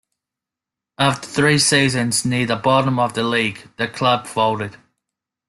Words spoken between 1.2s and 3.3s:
three seasons near the bottom of the